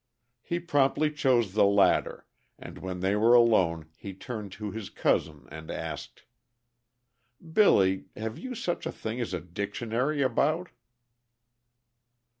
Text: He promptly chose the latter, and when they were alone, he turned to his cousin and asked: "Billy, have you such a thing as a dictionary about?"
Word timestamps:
He 0.41 0.59
promptly 0.59 1.11
chose 1.11 1.53
the 1.53 1.63
latter, 1.65 2.25
and 2.57 2.79
when 2.79 3.01
they 3.01 3.15
were 3.15 3.35
alone, 3.35 3.85
he 3.95 4.15
turned 4.15 4.51
to 4.53 4.71
his 4.71 4.89
cousin 4.89 5.47
and 5.51 5.69
asked: 5.69 6.23
"Billy, 7.53 8.05
have 8.17 8.35
you 8.39 8.55
such 8.55 8.87
a 8.87 8.91
thing 8.91 9.21
as 9.21 9.31
a 9.31 9.39
dictionary 9.39 10.23
about?" 10.23 10.69